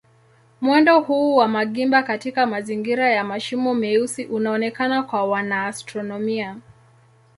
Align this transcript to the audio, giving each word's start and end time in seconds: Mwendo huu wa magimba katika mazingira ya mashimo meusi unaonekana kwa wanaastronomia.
Mwendo 0.61 0.99
huu 0.99 1.35
wa 1.35 1.47
magimba 1.47 2.03
katika 2.03 2.45
mazingira 2.45 3.09
ya 3.09 3.23
mashimo 3.23 3.73
meusi 3.75 4.25
unaonekana 4.25 5.03
kwa 5.03 5.25
wanaastronomia. 5.25 6.55